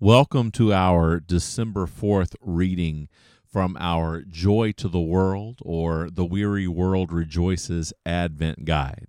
[0.00, 3.08] Welcome to our December 4th reading
[3.50, 9.06] from our Joy to the World or The Weary World Rejoices Advent Guide.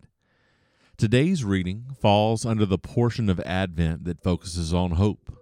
[0.95, 5.37] Today's reading falls under the portion of Advent that focuses on hope,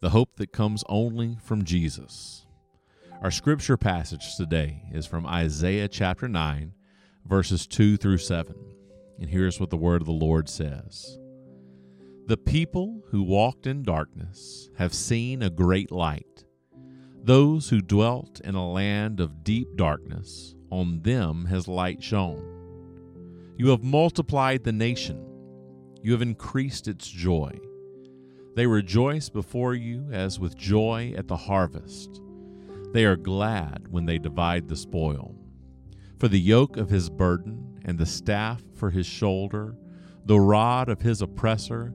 [0.00, 2.46] the hope that comes only from Jesus.
[3.20, 6.72] Our scripture passage today is from Isaiah chapter 9,
[7.26, 8.54] verses 2 through 7.
[9.20, 11.18] And here's what the word of the Lord says.
[12.28, 16.44] The people who walked in darkness have seen a great light.
[17.22, 23.54] Those who dwelt in a land of deep darkness, on them has light shone.
[23.56, 25.24] You have multiplied the nation,
[26.02, 27.58] you have increased its joy.
[28.54, 32.20] They rejoice before you as with joy at the harvest.
[32.92, 35.34] They are glad when they divide the spoil.
[36.18, 39.78] For the yoke of his burden and the staff for his shoulder,
[40.26, 41.94] the rod of his oppressor,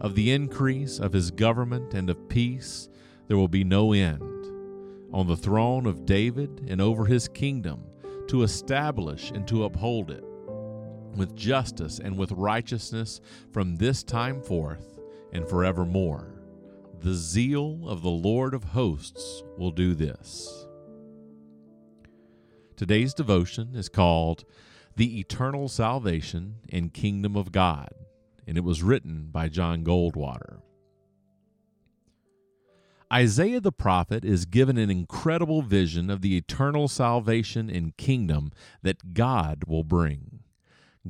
[0.00, 2.88] Of the increase of his government and of peace
[3.28, 4.22] there will be no end.
[5.12, 7.82] On the throne of David and over his kingdom,
[8.28, 10.24] to establish and to uphold it,
[11.14, 13.20] with justice and with righteousness
[13.52, 14.98] from this time forth
[15.32, 16.32] and forevermore.
[17.00, 20.66] The zeal of the Lord of hosts will do this.
[22.76, 24.44] Today's devotion is called
[24.96, 27.94] The Eternal Salvation and Kingdom of God
[28.46, 30.60] and it was written by John Goldwater.
[33.12, 38.50] Isaiah the prophet is given an incredible vision of the eternal salvation and kingdom
[38.82, 40.40] that God will bring.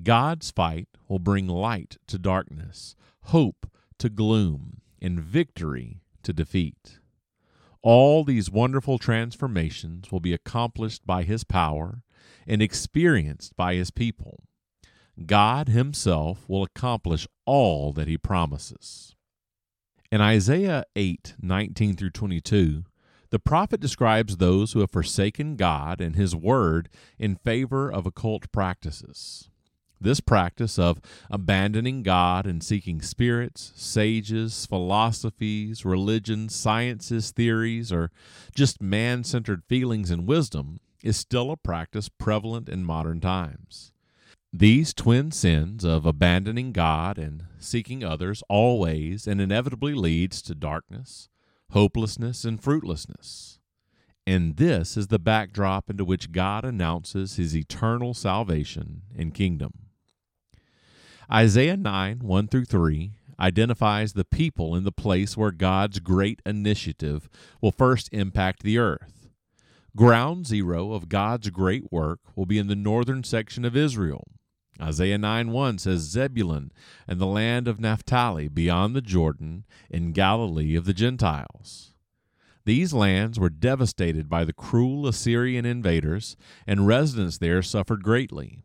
[0.03, 6.99] God's fight will bring light to darkness, hope to gloom, and victory to defeat.
[7.83, 12.03] All these wonderful transformations will be accomplished by His power
[12.47, 14.45] and experienced by His people.
[15.25, 19.15] God Himself will accomplish all that He promises.
[20.13, 22.85] In Isaiah 8 19 through 22,
[23.31, 26.89] the prophet describes those who have forsaken God and His Word
[27.19, 29.51] in favor of occult practices.
[30.01, 31.01] This practice of
[31.31, 38.11] abandoning God and seeking spirits, sages, philosophies, religions, sciences, theories, or
[38.55, 43.93] just man centered feelings and wisdom is still a practice prevalent in modern times.
[44.59, 51.29] These twin sins of abandoning God and seeking others always and inevitably leads to darkness,
[51.73, 53.59] hopelessness, and fruitlessness.
[54.27, 59.75] And this is the backdrop into which God announces his eternal salvation and kingdom.
[61.31, 67.29] Isaiah 9 1 through 3 identifies the people in the place where God's great initiative
[67.61, 69.29] will first impact the earth.
[69.95, 74.25] Ground zero of God's great work will be in the northern section of Israel,
[74.81, 76.71] Isaiah 9 1 says, Zebulun
[77.09, 81.93] and the land of Naphtali beyond the Jordan in Galilee of the Gentiles.
[82.65, 88.65] These lands were devastated by the cruel Assyrian invaders, and residents there suffered greatly.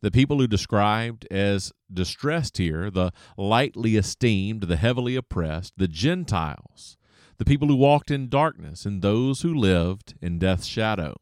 [0.00, 6.96] The people who described as distressed here, the lightly esteemed, the heavily oppressed, the Gentiles,
[7.38, 11.16] the people who walked in darkness, and those who lived in death's shadow.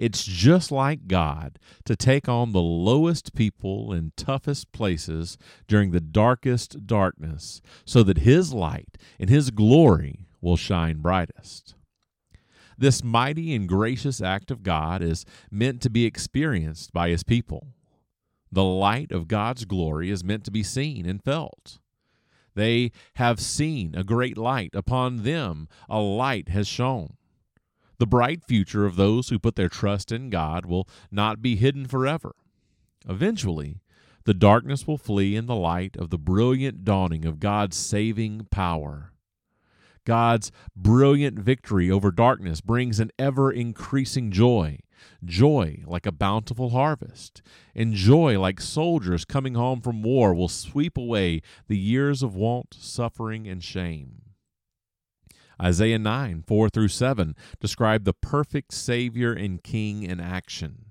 [0.00, 5.36] It's just like God to take on the lowest people in toughest places
[5.68, 11.74] during the darkest darkness so that His light and His glory will shine brightest.
[12.78, 17.66] This mighty and gracious act of God is meant to be experienced by His people.
[18.50, 21.78] The light of God's glory is meant to be seen and felt.
[22.54, 24.70] They have seen a great light.
[24.74, 27.18] Upon them a light has shone.
[28.00, 31.86] The bright future of those who put their trust in God will not be hidden
[31.86, 32.34] forever.
[33.06, 33.82] Eventually,
[34.24, 39.12] the darkness will flee in the light of the brilliant dawning of God's saving power.
[40.06, 44.78] God's brilliant victory over darkness brings an ever increasing joy,
[45.22, 47.42] joy like a bountiful harvest,
[47.74, 52.72] and joy like soldiers coming home from war will sweep away the years of want,
[52.80, 54.29] suffering, and shame.
[55.60, 60.86] Isaiah 9, 4 through 7 describe the perfect Savior and King in action.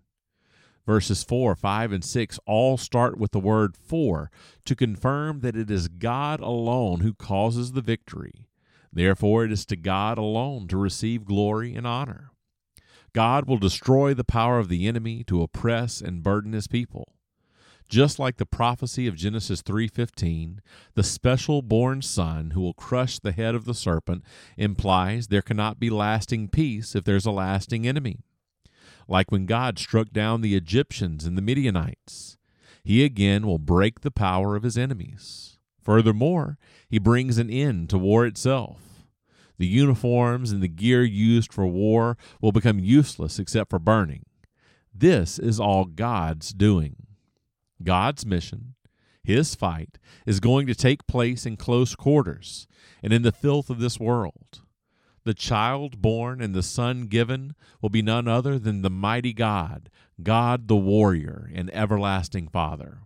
[0.85, 4.29] Verses 4, 5, and 6 all start with the word for
[4.65, 8.47] to confirm that it is God alone who causes the victory.
[8.91, 12.31] Therefore, it is to God alone to receive glory and honor.
[13.13, 17.13] God will destroy the power of the enemy to oppress and burden his people.
[17.89, 20.61] Just like the prophecy of Genesis 3:15,
[20.93, 24.23] the special born son who will crush the head of the serpent
[24.57, 28.19] implies there cannot be lasting peace if there's a lasting enemy
[29.09, 32.37] like when God struck down the Egyptians and the Midianites.
[32.83, 35.57] He again will break the power of his enemies.
[35.81, 36.57] Furthermore,
[36.87, 39.07] he brings an end to war itself.
[39.57, 44.25] The uniforms and the gear used for war will become useless except for burning.
[44.93, 46.95] This is all God's doing.
[47.83, 48.75] God's mission,
[49.23, 52.67] his fight, is going to take place in close quarters
[53.03, 54.61] and in the filth of this world.
[55.25, 59.89] The child born and the son given will be none other than the mighty God,
[60.23, 62.99] God the warrior and everlasting Father.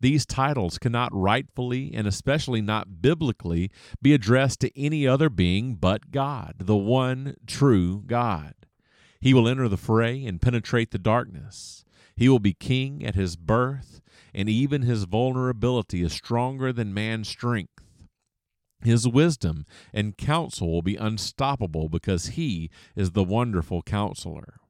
[0.00, 3.70] These titles cannot rightfully and especially not biblically
[4.00, 8.54] be addressed to any other being but God, the one true God.
[9.20, 11.84] He will enter the fray and penetrate the darkness.
[12.20, 14.02] He will be king at his birth,
[14.34, 17.82] and even his vulnerability is stronger than man's strength.
[18.82, 19.64] His wisdom
[19.94, 24.60] and counsel will be unstoppable because he is the wonderful counselor.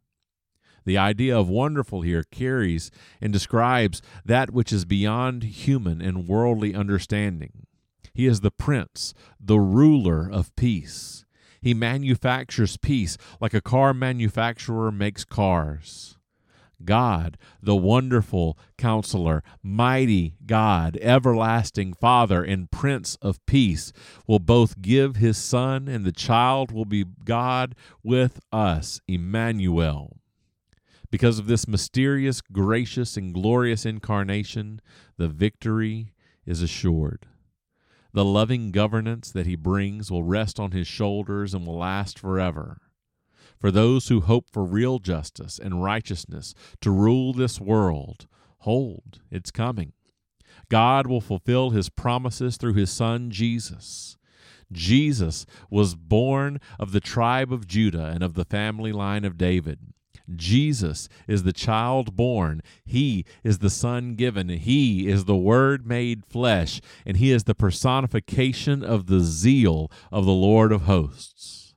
[0.84, 6.72] The idea of wonderful here carries and describes that which is beyond human and worldly
[6.72, 7.66] understanding.
[8.14, 11.24] He is the prince, the ruler of peace.
[11.60, 16.16] He manufactures peace like a car manufacturer makes cars.
[16.84, 23.92] God, the wonderful counselor, mighty God, everlasting Father, and Prince of Peace,
[24.26, 30.16] will both give his Son, and the child will be God with us, Emmanuel.
[31.10, 34.80] Because of this mysterious, gracious, and glorious incarnation,
[35.16, 36.12] the victory
[36.46, 37.26] is assured.
[38.12, 42.80] The loving governance that he brings will rest on his shoulders and will last forever.
[43.60, 48.26] For those who hope for real justice and righteousness to rule this world,
[48.60, 49.92] hold, it's coming.
[50.70, 54.16] God will fulfill his promises through his son Jesus.
[54.72, 59.78] Jesus was born of the tribe of Judah and of the family line of David.
[60.36, 62.62] Jesus is the child born.
[62.84, 64.48] He is the Son given.
[64.48, 66.80] He is the Word made flesh.
[67.04, 71.69] And He is the personification of the zeal of the Lord of hosts.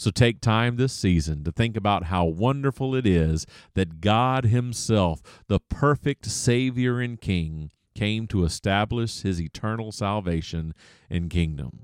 [0.00, 3.44] So take time this season to think about how wonderful it is
[3.74, 10.72] that God Himself, the perfect Savior and King, came to establish His eternal salvation
[11.10, 11.80] and kingdom.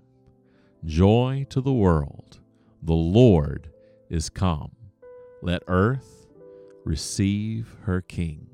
[0.82, 2.40] Joy to the world.
[2.82, 3.70] The Lord
[4.08, 4.74] is come.
[5.42, 6.26] Let earth
[6.86, 8.46] receive her King.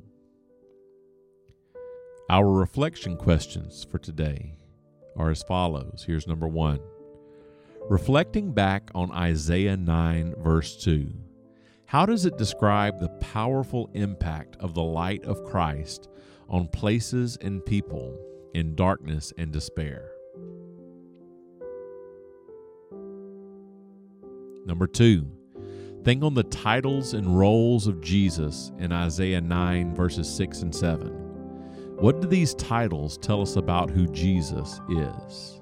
[2.29, 4.59] Our reflection questions for today
[5.17, 6.03] are as follows.
[6.05, 6.81] Here's number one
[7.90, 11.12] Reflecting back on Isaiah 9, verse 2,
[11.87, 16.08] how does it describe the powerful impact of the light of Christ
[16.49, 18.17] on places and people
[18.55, 20.11] in darkness and despair?
[24.64, 25.26] Number two,
[26.05, 31.08] think on the titles and roles of Jesus in Isaiah 9, verses 6 and 7.
[31.99, 35.62] What do these titles tell us about who Jesus is?